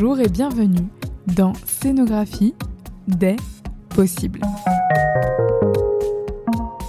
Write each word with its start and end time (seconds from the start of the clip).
Bonjour 0.00 0.20
et 0.20 0.28
bienvenue 0.28 0.86
dans 1.26 1.52
Scénographie 1.66 2.54
des 3.08 3.34
possibles. 3.88 4.40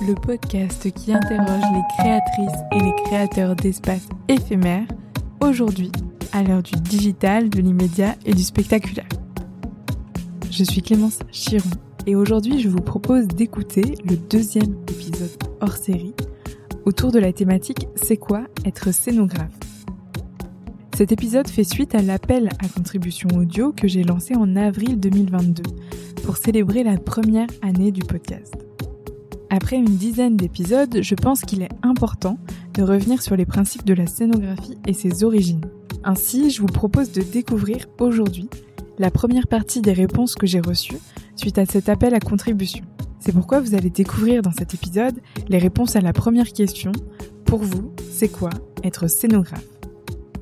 Le 0.07 0.13
podcast 0.13 0.91
qui 0.91 1.11
interroge 1.11 1.63
les 1.73 1.81
créatrices 1.97 2.59
et 2.71 2.79
les 2.79 2.93
créateurs 3.05 3.55
d'espaces 3.55 4.07
éphémères, 4.27 4.85
aujourd'hui 5.41 5.91
à 6.33 6.43
l'heure 6.43 6.61
du 6.61 6.75
digital, 6.75 7.49
de 7.49 7.59
l'immédiat 7.61 8.13
et 8.27 8.35
du 8.35 8.43
spectaculaire. 8.43 9.09
Je 10.51 10.63
suis 10.63 10.83
Clémence 10.83 11.17
Chiron 11.31 11.67
et 12.05 12.15
aujourd'hui 12.15 12.59
je 12.59 12.69
vous 12.69 12.81
propose 12.81 13.27
d'écouter 13.27 13.95
le 14.07 14.17
deuxième 14.17 14.75
épisode 14.87 15.35
hors 15.61 15.77
série 15.77 16.13
autour 16.85 17.11
de 17.11 17.17
la 17.17 17.33
thématique 17.33 17.87
C'est 17.95 18.17
quoi 18.17 18.43
être 18.65 18.93
scénographe? 18.93 19.68
Cet 20.99 21.13
épisode 21.13 21.47
fait 21.47 21.63
suite 21.63 21.95
à 21.95 22.01
l'appel 22.01 22.49
à 22.59 22.67
contribution 22.67 23.29
audio 23.33 23.71
que 23.71 23.87
j'ai 23.87 24.03
lancé 24.03 24.35
en 24.35 24.57
avril 24.57 24.99
2022 24.99 25.63
pour 26.25 26.35
célébrer 26.35 26.83
la 26.83 26.97
première 26.97 27.47
année 27.61 27.93
du 27.93 28.01
podcast. 28.01 28.53
Après 29.49 29.77
une 29.77 29.95
dizaine 29.95 30.35
d'épisodes, 30.35 30.99
je 31.01 31.15
pense 31.15 31.39
qu'il 31.39 31.61
est 31.61 31.71
important 31.83 32.37
de 32.73 32.83
revenir 32.83 33.21
sur 33.21 33.37
les 33.37 33.45
principes 33.45 33.85
de 33.85 33.93
la 33.93 34.07
scénographie 34.07 34.77
et 34.87 34.91
ses 34.91 35.23
origines. 35.23 35.63
Ainsi, 36.03 36.51
je 36.51 36.59
vous 36.59 36.67
propose 36.67 37.13
de 37.13 37.21
découvrir 37.21 37.85
aujourd'hui 38.01 38.49
la 38.97 39.09
première 39.09 39.47
partie 39.47 39.79
des 39.79 39.93
réponses 39.93 40.35
que 40.35 40.47
j'ai 40.47 40.59
reçues 40.59 40.99
suite 41.37 41.59
à 41.59 41.65
cet 41.65 41.87
appel 41.87 42.13
à 42.13 42.19
contribution. 42.19 42.83
C'est 43.21 43.31
pourquoi 43.31 43.61
vous 43.61 43.73
allez 43.73 43.89
découvrir 43.89 44.41
dans 44.41 44.51
cet 44.51 44.73
épisode 44.73 45.17
les 45.47 45.59
réponses 45.59 45.95
à 45.95 46.01
la 46.01 46.11
première 46.11 46.51
question. 46.51 46.91
Pour 47.45 47.59
vous, 47.59 47.93
c'est 48.11 48.27
quoi 48.27 48.49
être 48.83 49.07
scénographe? 49.07 49.78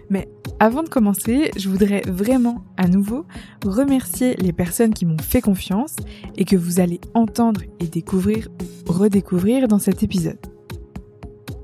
Mais 0.09 0.27
avant 0.59 0.83
de 0.83 0.89
commencer, 0.89 1.51
je 1.57 1.69
voudrais 1.69 2.01
vraiment 2.07 2.63
à 2.77 2.87
nouveau 2.87 3.25
remercier 3.65 4.35
les 4.35 4.53
personnes 4.53 4.93
qui 4.93 5.05
m'ont 5.05 5.17
fait 5.17 5.41
confiance 5.41 5.95
et 6.35 6.45
que 6.45 6.55
vous 6.55 6.79
allez 6.79 7.01
entendre 7.13 7.61
et 7.79 7.87
découvrir 7.87 8.47
ou 8.87 8.91
redécouvrir 8.91 9.67
dans 9.67 9.79
cet 9.79 10.03
épisode. 10.03 10.39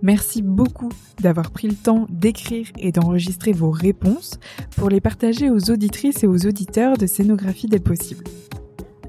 Merci 0.01 0.41
beaucoup 0.41 0.89
d'avoir 1.21 1.51
pris 1.51 1.69
le 1.69 1.75
temps 1.75 2.07
d'écrire 2.09 2.67
et 2.77 2.91
d'enregistrer 2.91 3.53
vos 3.53 3.71
réponses 3.71 4.37
pour 4.75 4.89
les 4.89 4.99
partager 4.99 5.49
aux 5.49 5.71
auditrices 5.71 6.23
et 6.23 6.27
aux 6.27 6.45
auditeurs 6.45 6.97
de 6.97 7.07
Scénographie 7.07 7.67
des 7.67 7.79
possibles. 7.79 8.25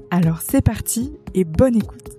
Alors 0.09 0.41
c'est 0.41 0.61
parti 0.61 1.11
et 1.33 1.43
bonne 1.43 1.75
écoute. 1.75 2.11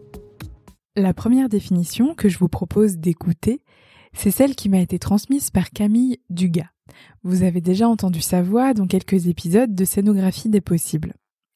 La 0.95 1.15
première 1.15 1.49
définition 1.49 2.15
que 2.15 2.29
je 2.29 2.39
vous 2.39 2.49
propose 2.49 2.99
d'écouter, 2.99 3.63
c'est 4.17 4.31
celle 4.31 4.55
qui 4.55 4.69
m'a 4.69 4.81
été 4.81 4.99
transmise 4.99 5.51
par 5.51 5.71
Camille 5.71 6.19
Dugas. 6.31 6.71
Vous 7.23 7.43
avez 7.43 7.61
déjà 7.61 7.89
entendu 7.89 8.21
sa 8.21 8.43
voix 8.43 8.75
dans 8.75 8.87
quelques 8.87 9.27
épisodes 9.27 9.75
de 9.75 9.85
Scénographie 9.85 10.49
des 10.49 10.61
possibles. 10.61 11.15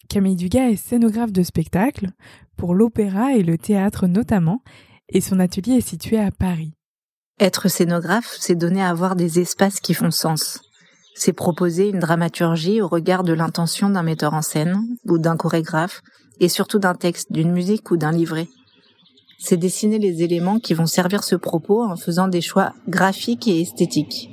Camille 0.08 0.36
Dugas 0.36 0.70
est 0.70 0.77
scénographe 0.77 1.33
de 1.33 1.42
spectacle, 1.42 2.11
pour 2.56 2.75
l'opéra 2.75 3.34
et 3.34 3.42
le 3.42 3.56
théâtre 3.56 4.06
notamment, 4.06 4.62
et 5.08 5.20
son 5.20 5.41
atelier 5.41 5.75
est 5.75 5.88
situé 5.88 6.19
à 6.19 6.31
Paris. 6.31 6.75
Être 7.38 7.69
scénographe, 7.69 8.36
c'est 8.38 8.55
donner 8.55 8.83
à 8.83 8.92
voir 8.92 9.16
des 9.16 9.41
espaces 9.41 9.81
qui 9.81 9.94
font 9.94 10.11
sens. 10.11 10.61
C'est 11.14 11.33
proposer 11.33 11.88
une 11.88 11.98
dramaturgie 11.98 12.83
au 12.83 12.88
regard 12.88 13.25
de 13.25 13.33
l'intention 13.33 13.88
d'un 13.88 14.03
metteur 14.03 14.34
en 14.34 14.42
scène 14.42 14.83
ou 15.06 15.19
d'un 15.19 15.36
chorégraphe, 15.36 16.03
et 16.38 16.48
surtout 16.48 16.78
d'un 16.78 16.94
texte, 16.94 17.33
d'une 17.33 17.53
musique 17.53 17.91
ou 17.91 17.97
d'un 17.97 18.12
livret. 18.12 18.48
C'est 19.41 19.56
dessiner 19.56 19.98
les 19.98 20.22
éléments 20.22 20.60
qui 20.60 20.74
vont 20.74 20.86
servir 20.86 21.24
ce 21.24 21.34
propos 21.34 21.83
en 21.83 21.96
faisant 21.96 22.28
des 22.28 22.42
choix 22.42 22.74
graphiques 22.88 23.48
et 23.48 23.62
esthétiques 23.62 24.30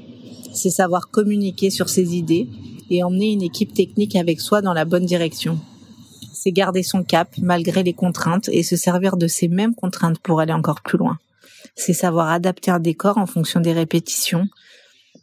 c'est 0.58 0.70
savoir 0.70 1.10
communiquer 1.10 1.70
sur 1.70 1.88
ses 1.88 2.16
idées 2.16 2.50
et 2.90 3.04
emmener 3.04 3.32
une 3.32 3.42
équipe 3.42 3.74
technique 3.74 4.16
avec 4.16 4.42
soi 4.42 4.62
dans 4.62 4.74
la 4.74 4.86
bonne 4.86 5.06
direction. 5.06 5.60
C'est 6.34 6.52
garder 6.52 6.84
son 6.84 7.04
cap 7.04 7.30
malgré 7.38 7.84
les 7.84 7.94
contraintes 7.94 8.50
et 8.50 8.64
se 8.64 8.76
servir 8.76 9.18
de 9.18 9.28
ces 9.28 9.48
mêmes 9.48 9.76
contraintes 9.76 10.20
pour 10.20 10.40
aller 10.40 10.54
encore 10.54 10.82
plus 10.82 10.98
loin. 10.98 11.18
C'est 11.76 11.94
savoir 11.94 12.30
adapter 12.30 12.72
un 12.72 12.80
décor 12.80 13.18
en 13.18 13.26
fonction 13.26 13.60
des 13.60 13.74
répétitions. 13.74 14.48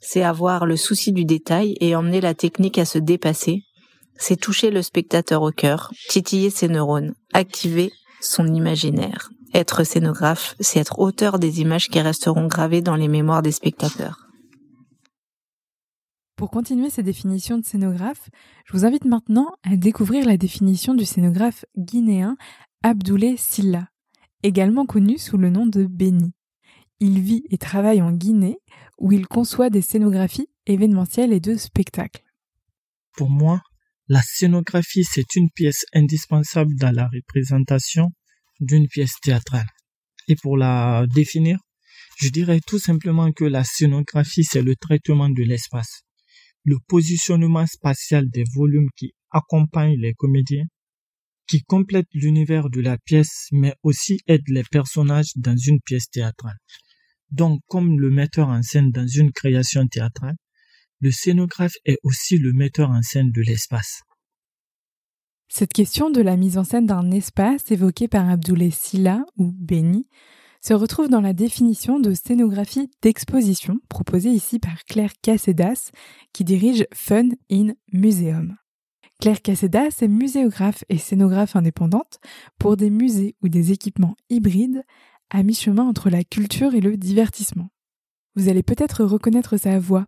C'est 0.01 0.23
avoir 0.23 0.67
le 0.67 0.77
souci 0.77 1.13
du 1.13 1.25
détail 1.25 1.77
et 1.81 1.97
emmener 1.97 2.21
la 2.21 2.35
technique 2.35 2.79
à 2.79 2.85
se 2.85 2.99
dépasser. 2.99 3.63
C'est 4.17 4.37
toucher 4.37 4.71
le 4.71 4.83
spectateur 4.83 5.43
au 5.43 5.51
cœur, 5.51 5.93
titiller 6.09 6.51
ses 6.51 6.69
neurones, 6.69 7.15
activer 7.33 7.91
son 8.21 8.47
imaginaire. 8.55 9.31
Être 9.55 9.85
scénographe, 9.85 10.57
c'est 10.59 10.81
être 10.81 10.99
auteur 10.99 11.39
des 11.39 11.61
images 11.61 11.89
qui 11.89 12.01
resteront 12.01 12.49
gravées 12.49 12.83
dans 12.83 12.97
les 12.97 13.07
mémoires 13.07 13.41
des 13.41 13.53
spectateurs. 13.53 14.29
Pour 16.35 16.51
continuer 16.51 16.91
ces 16.91 17.05
définitions 17.05 17.59
de 17.59 17.65
scénographe, 17.65 18.31
je 18.67 18.73
vous 18.73 18.85
invite 18.85 19.05
maintenant 19.05 19.55
à 19.63 19.77
découvrir 19.77 20.27
la 20.27 20.37
définition 20.37 20.95
du 20.95 21.05
scénographe 21.05 21.65
guinéen 21.79 22.37
Abdoulaye 22.83 23.39
Silla, 23.39 23.89
également 24.43 24.87
connu 24.87 25.19
sous 25.19 25.39
le 25.39 25.51
nom 25.51 25.67
de 25.67 25.87
Beni. 25.87 26.33
Il 26.99 27.21
vit 27.21 27.45
et 27.49 27.57
travaille 27.57 28.03
en 28.03 28.11
Guinée, 28.11 28.59
où 28.99 29.13
il 29.13 29.29
conçoit 29.29 29.71
des 29.71 29.83
scénographies 29.83 30.49
événementielles 30.67 31.33
et 31.33 31.39
de 31.39 31.55
spectacles. 31.55 32.25
Pour 33.17 33.31
moi, 33.31 33.61
la 34.09 34.21
scénographie, 34.21 35.05
c'est 35.05 35.37
une 35.37 35.51
pièce 35.51 35.85
indispensable 35.95 36.75
dans 36.75 36.91
la 36.91 37.07
représentation 37.07 38.11
d'une 38.61 38.89
pièce 38.89 39.15
théâtrale. 39.23 39.67
Et 40.29 40.37
pour 40.37 40.57
la 40.57 41.05
définir, 41.15 41.59
je 42.21 42.29
dirais 42.29 42.61
tout 42.67 42.79
simplement 42.79 43.33
que 43.33 43.45
la 43.45 43.65
scénographie, 43.65 44.45
c'est 44.45 44.63
le 44.63 44.77
traitement 44.77 45.29
de 45.29 45.43
l'espace 45.43 46.05
le 46.65 46.79
positionnement 46.89 47.67
spatial 47.67 48.29
des 48.31 48.45
volumes 48.55 48.89
qui 48.97 49.13
accompagnent 49.31 50.01
les 50.01 50.15
comédiens, 50.15 50.65
qui 51.47 51.63
complètent 51.63 52.13
l'univers 52.15 52.71
de 52.71 52.81
la 52.81 52.97
pièce, 52.97 53.49
mais 53.53 53.75
aussi 53.83 54.19
aident 54.27 54.49
les 54.49 54.65
personnages 54.65 55.33
dans 55.37 55.57
une 55.57 55.81
pièce 55.81 56.09
théâtrale. 56.11 56.57
Donc, 57.31 57.61
comme 57.67 58.01
le 58.01 58.11
metteur 58.11 58.49
en 58.49 58.63
scène 58.63 58.91
dans 58.91 59.07
une 59.07 59.33
création 59.33 59.87
théâtrale, 59.87 60.37
le 61.01 61.11
scénographe 61.11 61.75
est 61.85 61.99
aussi 62.03 62.39
le 62.39 62.53
metteur 62.53 62.91
en 62.91 63.03
scène 63.03 63.31
de 63.31 63.43
l'espace. 63.43 64.01
Cette 65.49 65.73
question 65.73 66.11
de 66.11 66.21
la 66.21 66.37
mise 66.37 66.59
en 66.59 66.65
scène 66.65 66.87
d'un 66.87 67.11
espace 67.11 67.71
évoquée 67.71 68.09
par 68.09 68.29
Abdoulaye 68.29 68.71
Silla 68.71 69.25
ou 69.37 69.53
Beni 69.53 70.07
se 70.61 70.73
retrouve 70.73 71.09
dans 71.09 71.21
la 71.21 71.35
définition 71.35 72.01
de 72.01 72.15
scénographie 72.15 72.91
d'exposition 73.03 73.79
proposée 73.89 74.31
ici 74.31 74.59
par 74.59 74.85
Claire 74.85 75.13
Cassedas, 75.21 75.91
qui 76.33 76.43
dirige 76.43 76.87
Fun 76.95 77.29
in 77.51 77.75
Museum. 77.93 78.57
Claire 79.21 79.43
Cassedas 79.43 79.99
est 80.01 80.09
muséographe 80.09 80.85
et 80.89 80.99
scénographe 80.99 81.55
indépendante 81.55 82.19
pour 82.59 82.77
des 82.77 82.91
musées 82.91 83.37
ou 83.43 83.49
des 83.49 83.73
équipements 83.73 84.17
hybrides 84.31 84.83
à 85.31 85.43
mi-chemin 85.43 85.85
entre 85.85 86.11
la 86.11 86.25
culture 86.25 86.75
et 86.75 86.81
le 86.81 86.97
divertissement. 86.97 87.69
Vous 88.35 88.49
allez 88.49 88.63
peut-être 88.63 89.05
reconnaître 89.05 89.57
sa 89.57 89.79
voix, 89.79 90.07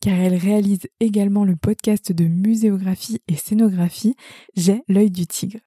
car 0.00 0.18
elle 0.18 0.36
réalise 0.36 0.88
également 1.00 1.44
le 1.44 1.56
podcast 1.56 2.12
de 2.12 2.24
muséographie 2.24 3.20
et 3.28 3.36
scénographie 3.36 4.16
J'ai 4.56 4.82
l'œil 4.88 5.10
du 5.10 5.26
tigre. 5.26 5.60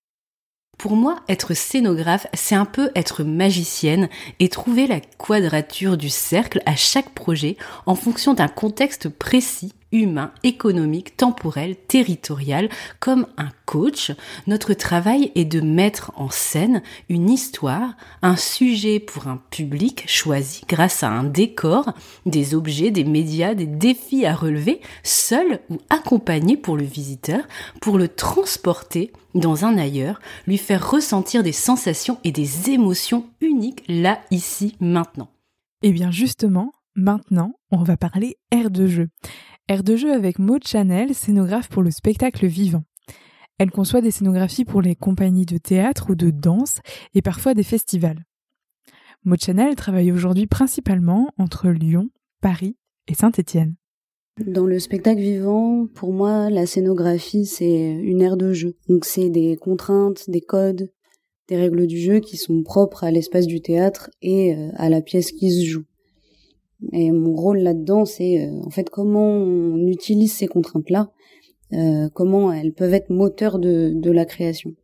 Pour 0.78 0.96
moi, 0.96 1.20
être 1.30 1.54
scénographe, 1.54 2.26
c'est 2.34 2.56
un 2.56 2.66
peu 2.66 2.90
être 2.96 3.24
magicienne 3.24 4.10
et 4.40 4.50
trouver 4.50 4.88
la 4.88 5.00
quadrature 5.00 5.96
du 5.96 6.10
cercle 6.10 6.62
à 6.66 6.76
chaque 6.76 7.14
projet 7.14 7.56
en 7.86 7.94
fonction 7.94 8.34
d'un 8.34 8.48
contexte 8.48 9.08
précis 9.08 9.74
humain, 9.92 10.32
économique, 10.44 11.18
temporel, 11.18 11.76
territorial. 11.76 12.70
Comme 13.00 13.28
un 13.38 13.50
coach, 13.66 14.12
notre 14.48 14.74
travail 14.74 15.32
est 15.36 15.46
de 15.46 15.62
mettre 15.62 16.12
en 16.16 16.30
scène 16.30 16.82
une 17.10 17.30
histoire, 17.30 17.96
un 18.22 18.36
sujet 18.36 19.00
pour 19.00 19.28
un 19.28 19.42
public 19.50 20.04
choisi 20.08 20.62
grâce 20.68 21.04
à 21.04 21.10
un 21.10 21.24
décor, 21.24 21.94
des 22.26 22.56
objets, 22.56 22.92
des 22.92 23.04
médias, 23.04 23.54
des 23.54 23.66
défis 23.66 24.26
à 24.26 24.36
relever, 24.36 24.82
seul 25.04 25.60
ou 25.70 25.78
accompagné 25.90 26.58
pour 26.58 26.78
le 26.78 26.84
visiteur, 26.84 27.44
pour 27.82 27.98
le 27.98 28.08
transporter 28.08 29.12
dans 29.34 29.66
un 29.66 29.78
ailleurs, 29.78 30.20
lui 30.48 30.58
faire 30.58 30.90
ressentir 30.90 31.44
des 31.44 31.52
sensations 31.52 32.18
et 32.24 32.32
des 32.32 32.70
émotions 32.70 33.26
uniques 33.40 33.84
là, 33.88 34.20
ici, 34.32 34.76
maintenant. 34.80 35.30
Eh 35.84 35.92
bien 35.92 36.12
justement, 36.12 36.74
maintenant, 36.96 37.54
on 37.72 37.84
va 37.84 37.98
parler 37.98 38.38
air 38.52 38.70
de 38.70 38.88
jeu. 38.88 39.08
Air 39.68 39.84
de 39.84 39.96
jeu 39.96 40.14
avec 40.14 40.40
Maud 40.40 40.66
Chanel, 40.66 41.14
scénographe 41.16 41.70
pour 41.70 41.84
le 41.84 41.92
spectacle 41.92 42.46
vivant. 42.48 42.84
Elle 43.58 43.72
conçoit 43.72 44.02
des 44.02 44.12
scénographies 44.12 44.66
pour 44.66 44.82
les 44.82 44.96
compagnies 44.96 45.46
de 45.46 45.58
théâtre 45.58 46.08
ou 46.10 46.16
de 46.16 46.32
danse 46.32 46.80
et 47.14 47.22
parfois 47.22 47.54
des 47.54 47.64
festivals. 47.64 48.26
Maud 49.24 49.40
Chanel 49.40 49.76
travaille 49.76 50.12
aujourd'hui 50.12 50.48
principalement 50.48 51.30
entre 51.38 51.70
Lyon, 51.70 52.10
Paris 52.42 52.76
et 53.08 53.14
Saint-Étienne. 53.14 53.76
Dans 54.46 54.66
le 54.66 54.80
spectacle 54.80 55.22
vivant, 55.22 55.86
pour 55.94 56.12
moi, 56.12 56.50
la 56.50 56.66
scénographie, 56.66 57.46
c'est 57.46 57.92
une 57.92 58.22
aire 58.22 58.38
de 58.38 58.54
jeu. 58.54 58.76
Donc 58.90 59.06
c'est 59.06 59.30
des 59.30 59.58
contraintes, 59.58 60.30
des 60.30 60.42
codes, 60.42 60.90
des 61.48 61.58
règles 61.58 61.86
du 61.86 62.00
jeu 62.00 62.20
qui 62.20 62.38
sont 62.38 62.64
propres 62.64 63.04
à 63.04 63.12
l'espace 63.12 63.46
du 63.46 63.62
théâtre 63.62 64.10
et 64.22 64.56
euh, 64.56 64.70
à 64.76 64.90
la 64.90 65.02
pièce 65.02 65.32
qui 65.32 65.52
se 65.52 65.66
joue. 65.66 65.84
Et 66.92 67.12
mon 67.12 67.34
rôle 67.34 67.60
là-dedans, 67.60 68.06
c'est 68.06 68.46
euh, 68.46 68.62
en 68.66 68.70
fait 68.70 68.90
comment 68.90 69.30
on 69.30 69.88
utilise 69.88 70.34
ces 70.34 70.48
contraintes-là 70.48 71.12
euh, 71.74 72.10
comment 72.14 72.52
elles 72.52 72.74
peuvent 72.74 72.94
être 72.94 73.10
moteurs 73.10 73.58
de, 73.58 73.94
de 73.96 74.12
la 74.12 74.26
création. 74.26 74.76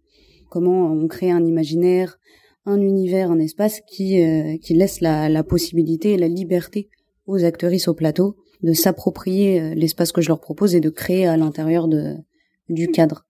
Comment 0.50 0.92
on 0.92 1.08
crée 1.08 1.32
un 1.32 1.46
imaginaire, 1.46 2.18
un 2.66 2.80
univers, 2.80 3.30
un 3.30 3.40
espace 3.40 3.82
qui, 3.88 4.24
euh, 4.24 4.58
qui 4.62 4.74
laisse 4.74 5.02
la, 5.02 5.28
la 5.28 5.44
possibilité 5.44 6.14
et 6.14 6.18
la 6.18 6.30
liberté 6.30 6.90
aux 7.26 7.44
actrices 7.44 7.90
au 7.90 7.94
plateau 7.94 8.38
de 8.64 8.72
s'approprier 8.72 9.60
euh, 9.60 9.74
l'espace 9.74 10.14
que 10.14 10.22
je 10.22 10.30
leur 10.30 10.40
propose 10.40 10.76
et 10.76 10.80
de 10.80 10.90
créer 10.90 11.28
à 11.28 11.36
l'intérieur 11.36 11.90
de, 11.90 12.16
du 12.70 12.88
cadre. 12.88 13.26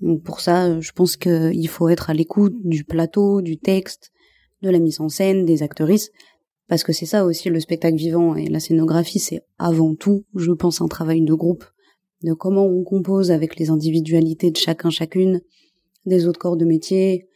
Donc 0.00 0.22
pour 0.22 0.40
ça, 0.40 0.78
je 0.80 0.92
pense 0.92 1.16
qu'il 1.16 1.68
faut 1.68 1.88
être 1.88 2.10
à 2.10 2.14
l'écoute 2.14 2.56
du 2.62 2.84
plateau, 2.84 3.40
du 3.40 3.56
texte, 3.56 4.10
de 4.60 4.68
la 4.68 4.80
mise 4.80 5.00
en 5.00 5.08
scène, 5.08 5.46
des 5.46 5.62
actrices, 5.62 6.10
parce 6.72 6.84
que 6.84 6.94
c'est 6.94 7.04
ça 7.04 7.26
aussi 7.26 7.50
le 7.50 7.60
spectacle 7.60 7.96
vivant 7.96 8.34
et 8.34 8.46
la 8.46 8.58
scénographie, 8.58 9.18
c'est 9.18 9.44
avant 9.58 9.94
tout, 9.94 10.24
je 10.34 10.52
pense, 10.52 10.80
un 10.80 10.88
travail 10.88 11.20
de 11.20 11.34
groupe, 11.34 11.66
de 12.22 12.32
comment 12.32 12.64
on 12.64 12.82
compose 12.82 13.30
avec 13.30 13.58
les 13.58 13.68
individualités 13.68 14.50
de 14.50 14.56
chacun 14.56 14.88
chacune, 14.88 15.42
des 16.06 16.26
autres 16.26 16.38
corps 16.38 16.56
de 16.56 16.64
métier, 16.64 17.28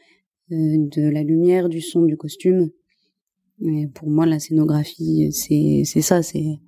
euh, 0.52 0.78
de 0.78 1.10
la 1.10 1.22
lumière, 1.22 1.68
du 1.68 1.82
son, 1.82 2.06
du 2.06 2.16
costume. 2.16 2.70
Et 3.60 3.88
pour 3.88 4.08
moi, 4.08 4.24
la 4.24 4.38
scénographie, 4.38 5.30
c'est 5.32 5.84
ça, 5.84 6.22
c'est 6.22 6.58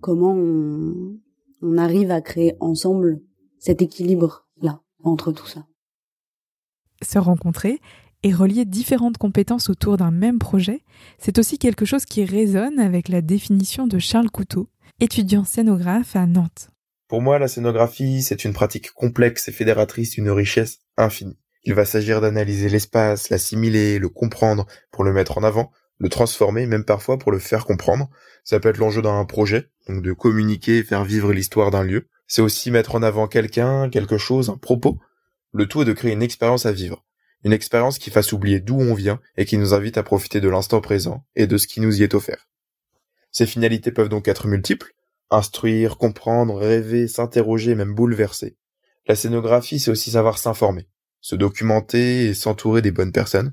comment 0.00 0.34
on, 0.34 1.18
on 1.62 1.76
arrive 1.78 2.12
à 2.12 2.20
créer 2.20 2.54
ensemble 2.60 3.22
cet 3.58 3.82
équilibre 3.82 4.46
là 4.62 4.82
entre 5.02 5.32
tout 5.32 5.48
ça. 5.48 5.66
Se 7.02 7.18
rencontrer 7.18 7.80
et 8.24 8.32
relier 8.32 8.64
différentes 8.64 9.18
compétences 9.18 9.68
autour 9.68 9.98
d'un 9.98 10.10
même 10.10 10.38
projet, 10.38 10.82
c'est 11.18 11.38
aussi 11.38 11.58
quelque 11.58 11.84
chose 11.84 12.06
qui 12.06 12.24
résonne 12.24 12.80
avec 12.80 13.08
la 13.08 13.20
définition 13.20 13.86
de 13.86 13.98
Charles 13.98 14.30
Couteau, 14.30 14.68
étudiant 14.98 15.44
scénographe 15.44 16.16
à 16.16 16.26
Nantes. 16.26 16.70
Pour 17.06 17.20
moi, 17.20 17.38
la 17.38 17.48
scénographie, 17.48 18.22
c'est 18.22 18.46
une 18.46 18.54
pratique 18.54 18.92
complexe 18.92 19.48
et 19.48 19.52
fédératrice 19.52 20.12
d'une 20.12 20.30
richesse 20.30 20.78
infinie. 20.96 21.38
Il 21.64 21.74
va 21.74 21.84
s'agir 21.84 22.22
d'analyser 22.22 22.70
l'espace, 22.70 23.28
l'assimiler, 23.28 23.98
le 23.98 24.08
comprendre 24.08 24.66
pour 24.90 25.04
le 25.04 25.12
mettre 25.12 25.36
en 25.36 25.44
avant, 25.44 25.70
le 25.98 26.08
transformer, 26.08 26.66
même 26.66 26.84
parfois 26.84 27.18
pour 27.18 27.30
le 27.30 27.38
faire 27.38 27.66
comprendre. 27.66 28.08
Ça 28.42 28.58
peut 28.58 28.70
être 28.70 28.78
l'enjeu 28.78 29.02
d'un 29.02 29.24
projet, 29.26 29.68
donc 29.86 30.02
de 30.02 30.12
communiquer 30.14 30.82
faire 30.82 31.04
vivre 31.04 31.32
l'histoire 31.32 31.70
d'un 31.70 31.84
lieu. 31.84 32.08
C'est 32.26 32.42
aussi 32.42 32.70
mettre 32.70 32.94
en 32.94 33.02
avant 33.02 33.28
quelqu'un, 33.28 33.90
quelque 33.90 34.16
chose, 34.16 34.48
un 34.48 34.56
propos. 34.56 34.98
Le 35.52 35.66
tout 35.66 35.82
est 35.82 35.86
de 35.86 35.92
créer 35.92 36.12
une 36.12 36.22
expérience 36.22 36.64
à 36.64 36.72
vivre. 36.72 37.04
Une 37.44 37.52
expérience 37.52 37.98
qui 37.98 38.10
fasse 38.10 38.32
oublier 38.32 38.60
d'où 38.60 38.80
on 38.80 38.94
vient 38.94 39.20
et 39.36 39.44
qui 39.44 39.58
nous 39.58 39.74
invite 39.74 39.98
à 39.98 40.02
profiter 40.02 40.40
de 40.40 40.48
l'instant 40.48 40.80
présent 40.80 41.26
et 41.36 41.46
de 41.46 41.58
ce 41.58 41.66
qui 41.66 41.80
nous 41.80 42.00
y 42.00 42.02
est 42.02 42.14
offert. 42.14 42.48
Ces 43.30 43.46
finalités 43.46 43.92
peuvent 43.92 44.08
donc 44.08 44.28
être 44.28 44.46
multiples. 44.46 44.94
Instruire, 45.30 45.98
comprendre, 45.98 46.56
rêver, 46.56 47.06
s'interroger, 47.06 47.74
même 47.74 47.94
bouleverser. 47.94 48.56
La 49.06 49.14
scénographie, 49.14 49.78
c'est 49.78 49.90
aussi 49.90 50.12
savoir 50.12 50.38
s'informer, 50.38 50.88
se 51.20 51.36
documenter 51.36 52.26
et 52.26 52.34
s'entourer 52.34 52.80
des 52.80 52.92
bonnes 52.92 53.12
personnes. 53.12 53.50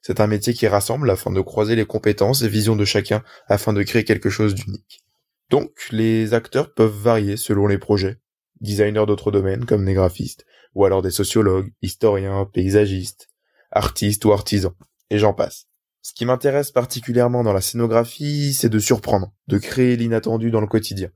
C'est 0.00 0.20
un 0.20 0.26
métier 0.26 0.54
qui 0.54 0.66
rassemble 0.66 1.10
afin 1.10 1.30
de 1.30 1.40
croiser 1.40 1.76
les 1.76 1.84
compétences 1.84 2.42
et 2.42 2.48
visions 2.48 2.76
de 2.76 2.84
chacun 2.84 3.22
afin 3.48 3.74
de 3.74 3.82
créer 3.82 4.04
quelque 4.04 4.30
chose 4.30 4.54
d'unique. 4.54 5.02
Donc, 5.50 5.70
les 5.90 6.32
acteurs 6.32 6.72
peuvent 6.72 6.96
varier 6.96 7.36
selon 7.36 7.66
les 7.66 7.78
projets. 7.78 8.18
Designers 8.60 9.06
d'autres 9.06 9.30
domaines 9.30 9.66
comme 9.66 9.84
des 9.84 9.94
graphistes, 9.94 10.46
ou 10.74 10.86
alors 10.86 11.02
des 11.02 11.10
sociologues, 11.10 11.72
historiens, 11.82 12.48
paysagistes, 12.50 13.28
artistes 13.74 14.24
ou 14.24 14.32
artisans, 14.32 14.72
et 15.10 15.18
j'en 15.18 15.34
passe. 15.34 15.66
Ce 16.00 16.14
qui 16.14 16.24
m'intéresse 16.24 16.70
particulièrement 16.70 17.42
dans 17.42 17.52
la 17.52 17.60
scénographie, 17.60 18.54
c'est 18.54 18.68
de 18.68 18.78
surprendre, 18.78 19.32
de 19.48 19.58
créer 19.58 19.96
l'inattendu 19.96 20.50
dans 20.50 20.60
le 20.60 20.66
quotidien. 20.66 21.10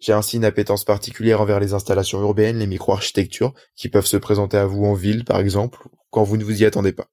J'ai 0.00 0.12
ainsi 0.12 0.36
une 0.36 0.44
appétence 0.44 0.84
particulière 0.84 1.40
envers 1.40 1.60
les 1.60 1.72
installations 1.72 2.20
urbaines, 2.20 2.58
les 2.58 2.66
micro-architectures, 2.66 3.54
qui 3.76 3.88
peuvent 3.88 4.06
se 4.06 4.16
présenter 4.16 4.56
à 4.56 4.66
vous 4.66 4.84
en 4.84 4.94
ville, 4.94 5.24
par 5.24 5.40
exemple, 5.40 5.88
quand 6.10 6.24
vous 6.24 6.36
ne 6.36 6.44
vous 6.44 6.62
y 6.62 6.64
attendez 6.64 6.92
pas. 6.92 7.08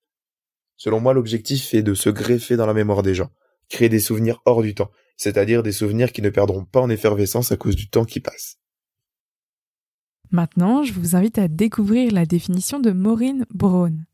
Selon 0.77 0.99
moi, 0.99 1.13
l'objectif 1.13 1.73
est 1.73 1.83
de 1.83 1.93
se 1.93 2.09
greffer 2.09 2.55
dans 2.55 2.65
la 2.65 2.73
mémoire 2.73 3.03
des 3.03 3.13
gens, 3.13 3.29
créer 3.69 3.89
des 3.89 3.99
souvenirs 3.99 4.41
hors 4.45 4.61
du 4.61 4.73
temps, 4.73 4.91
c'est-à-dire 5.15 5.63
des 5.63 5.71
souvenirs 5.71 6.11
qui 6.11 6.21
ne 6.21 6.29
perdront 6.29 6.65
pas 6.65 6.81
en 6.81 6.89
effervescence 6.89 7.51
à 7.51 7.57
cause 7.57 7.75
du 7.75 7.89
temps 7.89 8.05
qui 8.05 8.19
passe. 8.19 8.57
Maintenant, 10.31 10.83
je 10.83 10.93
vous 10.93 11.15
invite 11.15 11.37
à 11.37 11.47
découvrir 11.47 12.11
la 12.11 12.25
définition 12.25 12.79
de 12.79 12.91
Maureen 12.91 13.45
Brown. 13.53 14.05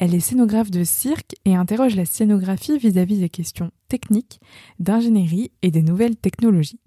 Elle 0.00 0.14
est 0.14 0.20
scénographe 0.20 0.70
de 0.70 0.82
cirque 0.82 1.34
et 1.44 1.54
interroge 1.54 1.94
la 1.94 2.06
scénographie 2.06 2.78
vis-à-vis 2.78 3.20
des 3.20 3.28
questions 3.28 3.70
techniques, 3.86 4.40
d'ingénierie 4.78 5.52
et 5.60 5.70
des 5.70 5.82
nouvelles 5.82 6.16
technologies. 6.16 6.80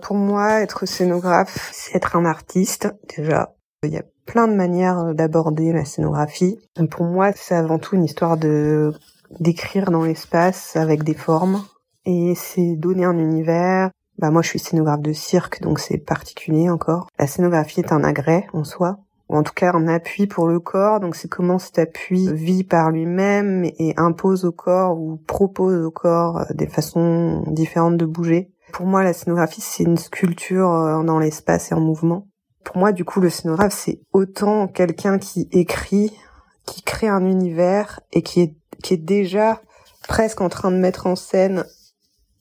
Pour 0.00 0.14
moi, 0.14 0.60
être 0.60 0.86
scénographe, 0.86 1.70
c'est 1.72 1.96
être 1.96 2.14
un 2.14 2.24
artiste, 2.24 2.94
déjà. 3.16 3.56
Il 3.82 3.90
y 3.90 3.96
a 3.96 4.04
plein 4.26 4.46
de 4.46 4.54
manières 4.54 5.12
d'aborder 5.12 5.72
la 5.72 5.84
scénographie. 5.84 6.56
Pour 6.88 7.04
moi, 7.04 7.32
c'est 7.34 7.56
avant 7.56 7.80
tout 7.80 7.96
une 7.96 8.04
histoire 8.04 8.36
de 8.36 8.92
d'écrire 9.40 9.90
dans 9.90 10.04
l'espace 10.04 10.76
avec 10.76 11.02
des 11.02 11.14
formes 11.14 11.64
et 12.04 12.34
c'est 12.36 12.76
donner 12.76 13.04
un 13.04 13.18
univers. 13.18 13.90
Bah 14.18 14.30
moi 14.30 14.42
je 14.42 14.50
suis 14.50 14.60
scénographe 14.60 15.00
de 15.00 15.12
cirque 15.12 15.60
donc 15.62 15.80
c'est 15.80 15.98
particulier 15.98 16.70
encore. 16.70 17.08
La 17.18 17.26
scénographie 17.26 17.80
est 17.80 17.90
un 17.90 18.04
agrès 18.04 18.46
en 18.52 18.62
soi 18.62 19.03
ou 19.28 19.36
en 19.36 19.42
tout 19.42 19.52
cas 19.54 19.72
un 19.72 19.88
appui 19.88 20.26
pour 20.26 20.48
le 20.48 20.60
corps. 20.60 21.00
Donc 21.00 21.16
c'est 21.16 21.28
comment 21.28 21.58
cet 21.58 21.78
appui 21.78 22.32
vit 22.32 22.64
par 22.64 22.90
lui-même 22.90 23.64
et 23.64 23.94
impose 23.96 24.44
au 24.44 24.52
corps 24.52 24.98
ou 24.98 25.16
propose 25.26 25.84
au 25.84 25.90
corps 25.90 26.38
euh, 26.38 26.44
des 26.54 26.66
façons 26.66 27.44
différentes 27.48 27.96
de 27.96 28.06
bouger. 28.06 28.50
Pour 28.72 28.86
moi, 28.86 29.04
la 29.04 29.12
scénographie, 29.12 29.60
c'est 29.60 29.84
une 29.84 29.96
sculpture 29.96 30.70
euh, 30.70 31.02
dans 31.04 31.18
l'espace 31.18 31.70
et 31.70 31.74
en 31.74 31.80
mouvement. 31.80 32.26
Pour 32.64 32.78
moi, 32.78 32.92
du 32.92 33.04
coup, 33.04 33.20
le 33.20 33.30
scénographe, 33.30 33.74
c'est 33.74 34.00
autant 34.12 34.66
quelqu'un 34.66 35.18
qui 35.18 35.48
écrit, 35.52 36.12
qui 36.66 36.82
crée 36.82 37.08
un 37.08 37.24
univers 37.24 38.00
et 38.12 38.22
qui 38.22 38.40
est, 38.40 38.56
qui 38.82 38.94
est 38.94 39.04
déjà 39.04 39.60
presque 40.08 40.40
en 40.40 40.48
train 40.48 40.70
de 40.70 40.78
mettre 40.78 41.06
en 41.06 41.14
scène 41.14 41.64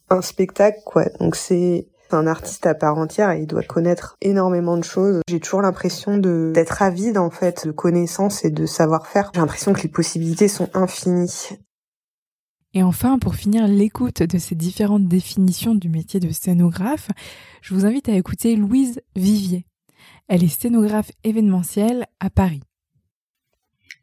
un 0.10 0.22
spectacle, 0.22 0.80
quoi. 0.86 1.06
Donc 1.20 1.36
c'est 1.36 1.88
un 2.14 2.28
artiste 2.28 2.66
à 2.66 2.76
part 2.76 2.98
entière 2.98 3.32
et 3.32 3.42
il 3.42 3.48
doit 3.48 3.64
connaître 3.64 4.16
énormément 4.22 4.78
de 4.78 4.84
choses. 4.84 5.22
J'ai 5.28 5.40
toujours 5.40 5.62
l'impression 5.62 6.18
de 6.18 6.52
d'être 6.54 6.82
avide 6.82 7.18
en 7.18 7.30
fait 7.30 7.66
de 7.66 7.72
connaissances 7.72 8.46
et 8.46 8.52
de 8.52 8.66
savoir-faire. 8.66 9.32
J'ai 9.34 9.42
l'impression 9.42 9.74
que 9.74 9.82
les 9.82 9.90
possibilités 9.90 10.48
sont 10.48 10.70
infinies. 10.74 11.58
Et 12.76 12.82
enfin, 12.82 13.20
pour 13.20 13.36
finir 13.36 13.68
l'écoute 13.68 14.24
de 14.24 14.38
ces 14.38 14.56
différentes 14.56 15.08
définitions 15.08 15.76
du 15.76 15.90
métier 15.90 16.20
de 16.20 16.32
scénographe, 16.32 17.10
je 17.62 17.74
vous 17.74 17.86
invite 17.86 18.10
à 18.10 18.14
écouter 18.14 18.56
Louise 18.56 19.02
Vivier. 19.16 19.66
Elle 20.28 20.44
est 20.44 20.48
scénographe 20.48 21.12
événementielle 21.24 22.08
à 22.20 22.30
Paris. 22.32 22.64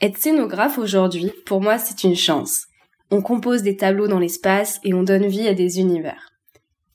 Être 0.00 0.18
scénographe 0.18 0.78
aujourd'hui, 0.78 1.32
pour 1.46 1.60
moi, 1.60 1.78
c'est 1.78 2.04
une 2.04 2.14
chance. 2.14 2.66
On 3.10 3.22
compose 3.22 3.62
des 3.62 3.76
tableaux 3.76 4.06
dans 4.06 4.20
l'espace 4.20 4.78
et 4.84 4.94
on 4.94 5.02
donne 5.02 5.26
vie 5.26 5.48
à 5.48 5.54
des 5.54 5.80
univers. 5.80 6.29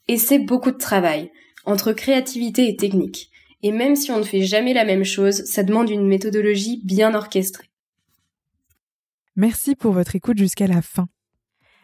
Et 0.07 0.17
c'est 0.17 0.39
beaucoup 0.39 0.71
de 0.71 0.77
travail, 0.77 1.31
entre 1.65 1.93
créativité 1.93 2.67
et 2.67 2.75
technique. 2.75 3.31
Et 3.63 3.71
même 3.71 3.95
si 3.95 4.11
on 4.11 4.19
ne 4.19 4.23
fait 4.23 4.43
jamais 4.43 4.73
la 4.73 4.85
même 4.85 5.03
chose, 5.03 5.43
ça 5.45 5.63
demande 5.63 5.89
une 5.89 6.05
méthodologie 6.05 6.81
bien 6.83 7.15
orchestrée. 7.15 7.69
Merci 9.35 9.75
pour 9.75 9.91
votre 9.91 10.15
écoute 10.15 10.37
jusqu'à 10.37 10.67
la 10.67 10.81
fin. 10.81 11.07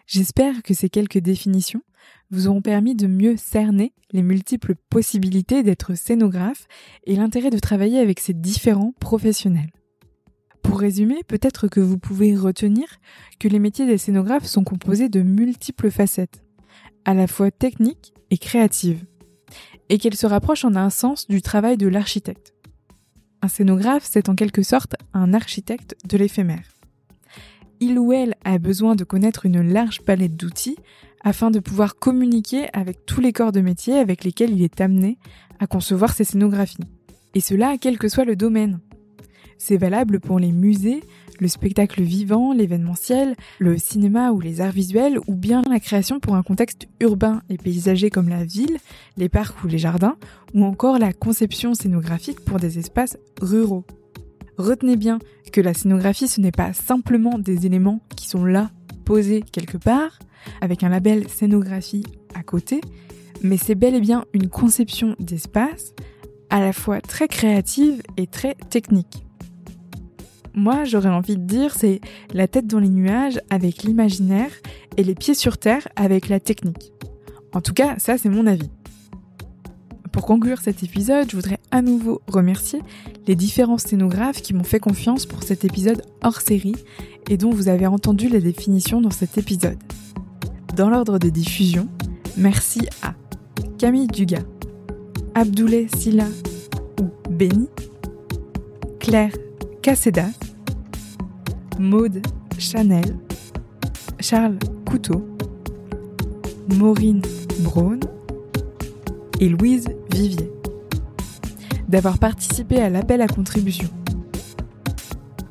J'espère 0.06 0.62
que 0.62 0.74
ces 0.74 0.90
quelques 0.90 1.18
définitions 1.18 1.82
vous 2.30 2.48
auront 2.48 2.62
permis 2.62 2.96
de 2.96 3.08
mieux 3.08 3.36
cerner 3.38 3.94
les 4.12 4.22
multiples 4.22 4.76
possibilités 4.90 5.64
d'être 5.64 5.96
scénographe 5.96 6.68
et 7.06 7.16
l'intérêt 7.16 7.50
de 7.50 7.60
travailler 7.60 8.00
avec 8.00 8.20
ces 8.20 8.34
différents 8.34 8.94
professionnels. 9.00 9.72
Pour 10.62 10.80
résumer, 10.80 11.24
peut-être 11.28 11.68
que 11.68 11.80
vous 11.80 11.98
pouvez 11.98 12.36
retenir 12.36 12.86
que 13.40 13.48
les 13.48 13.60
métiers 13.60 13.88
des 13.88 13.98
scénographes 13.98 14.46
sont 14.46 14.64
composés 14.64 15.10
de 15.10 15.22
multiples 15.22 15.92
facettes 15.92 16.44
à 17.06 17.14
la 17.14 17.28
fois 17.28 17.52
technique 17.52 18.14
et 18.30 18.38
créative, 18.38 19.06
et 19.90 19.98
qu'elle 19.98 20.16
se 20.16 20.28
rapproche 20.28 20.66
en 20.66 20.76
un 20.76 20.90
sens 20.90 21.28
du 21.28 21.42
travail 21.42 21.78
de 21.78 21.88
l'architecte. 21.88 22.54
Un 23.42 23.48
scénographe, 23.48 24.08
c'est 24.10 24.30
en 24.30 24.36
quelque 24.36 24.64
sorte 24.64 24.96
un 25.14 25.34
architecte 25.34 25.96
de 26.08 26.18
l'éphémère. 26.18 26.72
Il 27.80 27.98
ou 27.98 28.14
elle 28.14 28.36
a 28.46 28.60
besoin 28.60 28.96
de 28.96 29.04
connaître 29.04 29.46
une 29.48 29.62
large 29.62 30.02
palette 30.02 30.36
d'outils 30.36 30.78
afin 31.24 31.50
de 31.50 31.60
pouvoir 31.60 31.96
communiquer 31.96 32.68
avec 32.74 33.06
tous 33.06 33.22
les 33.22 33.34
corps 33.34 33.52
de 33.52 33.62
métier 33.62 33.98
avec 33.98 34.24
lesquels 34.24 34.52
il 34.52 34.62
est 34.62 34.82
amené 34.82 35.18
à 35.60 35.68
concevoir 35.68 36.14
ses 36.14 36.24
scénographies. 36.24 36.78
Et 37.34 37.40
cela, 37.40 37.78
quel 37.80 37.98
que 37.98 38.10
soit 38.10 38.26
le 38.26 38.36
domaine. 38.36 38.80
C'est 39.64 39.78
valable 39.78 40.20
pour 40.20 40.40
les 40.40 40.52
musées, 40.52 41.04
le 41.40 41.48
spectacle 41.48 42.02
vivant, 42.02 42.52
l'événementiel, 42.52 43.36
le 43.60 43.78
cinéma 43.78 44.32
ou 44.32 44.40
les 44.40 44.60
arts 44.60 44.72
visuels, 44.72 45.20
ou 45.28 45.36
bien 45.36 45.62
la 45.70 45.80
création 45.80 46.20
pour 46.20 46.34
un 46.34 46.42
contexte 46.42 46.88
urbain 47.00 47.44
et 47.48 47.58
paysager 47.58 48.10
comme 48.10 48.28
la 48.28 48.44
ville, 48.44 48.80
les 49.18 49.30
parcs 49.30 49.64
ou 49.64 49.68
les 49.68 49.78
jardins, 49.78 50.18
ou 50.56 50.66
encore 50.66 50.98
la 50.98 51.14
conception 51.14 51.76
scénographique 51.76 52.40
pour 52.40 52.58
des 52.58 52.80
espaces 52.80 53.20
ruraux. 53.40 53.86
Retenez 54.58 54.96
bien 54.96 55.20
que 55.54 55.62
la 55.62 55.76
scénographie, 55.76 56.28
ce 56.28 56.42
n'est 56.42 56.52
pas 56.52 56.74
simplement 56.74 57.38
des 57.38 57.68
éléments 57.68 58.02
qui 58.16 58.28
sont 58.28 58.46
là, 58.46 58.72
posés 59.06 59.44
quelque 59.44 59.78
part, 59.78 60.18
avec 60.62 60.82
un 60.82 60.90
label 60.90 61.30
scénographie 61.30 62.04
à 62.34 62.42
côté, 62.42 62.82
mais 63.44 63.58
c'est 63.58 63.76
bel 63.76 63.94
et 63.94 64.02
bien 64.02 64.26
une 64.34 64.50
conception 64.50 65.16
d'espace 65.20 65.94
à 66.50 66.62
la 66.62 66.74
fois 66.74 67.00
très 67.00 67.28
créative 67.28 68.02
et 68.18 68.26
très 68.26 68.56
technique. 68.72 69.24
Moi, 70.54 70.84
j'aurais 70.84 71.10
envie 71.10 71.38
de 71.38 71.44
dire, 71.44 71.74
c'est 71.76 72.02
la 72.34 72.48
tête 72.48 72.68
dans 72.68 72.80
les 72.80 72.90
nuages 72.90 73.40
avec 73.50 73.84
l'imaginaire 73.84 74.52
et 74.98 75.04
les 75.04 75.16
pieds 75.16 75.34
sur 75.34 75.58
terre 75.58 75.88
avec 75.96 76.28
la 76.28 76.40
technique. 76.40 76.92
En 77.54 77.62
tout 77.62 77.74
cas, 77.74 77.96
ça 78.00 78.18
c'est 78.18 78.30
mon 78.30 78.48
avis. 78.48 78.70
Pour 80.12 80.26
conclure 80.26 80.60
cet 80.60 80.84
épisode, 80.84 81.30
je 81.30 81.38
voudrais 81.38 81.60
à 81.72 81.82
nouveau 81.82 82.22
remercier 82.28 82.82
les 83.28 83.36
différents 83.36 83.78
scénographes 83.78 84.42
qui 84.42 84.54
m'ont 84.54 84.66
fait 84.66 84.80
confiance 84.80 85.26
pour 85.26 85.44
cet 85.44 85.64
épisode 85.64 86.02
hors 86.22 86.42
série 86.42 86.76
et 87.30 87.38
dont 87.38 87.52
vous 87.52 87.70
avez 87.70 87.88
entendu 87.88 88.28
les 88.28 88.42
définitions 88.42 89.00
dans 89.00 89.12
cet 89.12 89.38
épisode. 89.38 89.80
Dans 90.76 90.90
l'ordre 90.90 91.18
de 91.18 91.30
diffusion, 91.30 91.88
merci 92.36 92.82
à 93.02 93.14
Camille 93.78 94.08
Dugas, 94.08 94.44
Abdoulaye 95.34 95.88
Silla 95.96 96.28
ou 97.00 97.06
Benny, 97.30 97.68
Claire 99.00 99.32
Casseda, 99.82 100.28
Maude 101.80 102.22
Chanel, 102.60 103.18
Charles 104.20 104.60
Couteau, 104.86 105.26
Maureen 106.76 107.22
Braun 107.62 108.00
et 109.40 109.50
Louise 109.50 109.88
Vivier 110.14 110.52
d'avoir 111.88 112.20
participé 112.20 112.78
à 112.78 112.90
l'appel 112.90 113.22
à 113.22 113.28
contribution. 113.28 113.90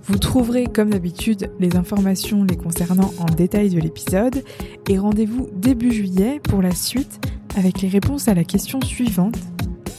Vous 0.05 0.19
trouverez 0.19 0.65
comme 0.65 0.91
d'habitude 0.91 1.51
les 1.59 1.75
informations 1.77 2.45
les 2.45 2.57
concernant 2.57 3.13
en 3.19 3.27
détail 3.27 3.71
de 3.71 3.81
l'épisode 3.81 4.45
et 4.89 4.99
rendez-vous 4.99 5.49
début 5.57 5.93
juillet 5.93 6.41
pour 6.41 6.63
la 6.63 6.75
suite 6.75 7.21
avec 7.57 7.83
les 7.83 7.89
réponses 7.89 8.29
à 8.29 8.35
la 8.35 8.45
question 8.45 8.81
suivante. 8.81 9.39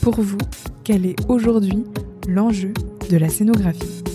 Pour 0.01 0.21
vous, 0.21 0.37
quel 0.85 1.05
est 1.05 1.17
aujourd'hui 1.29 1.83
l'enjeu 2.27 2.73
de 3.09 3.17
la 3.17 3.27
scénographie? 3.27 4.10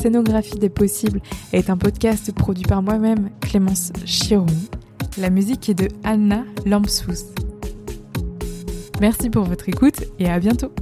Scénographie 0.00 0.58
des 0.58 0.68
possibles 0.68 1.20
est 1.52 1.70
un 1.70 1.76
podcast 1.76 2.32
produit 2.32 2.64
par 2.64 2.82
moi-même, 2.82 3.30
Clémence 3.40 3.92
Chiron. 4.04 4.46
La 5.18 5.30
musique 5.30 5.68
est 5.68 5.74
de 5.74 5.88
Anna 6.04 6.44
Lampsous. 6.66 7.32
Merci 9.00 9.30
pour 9.30 9.44
votre 9.44 9.68
écoute 9.68 10.04
et 10.18 10.28
à 10.28 10.38
bientôt 10.38 10.72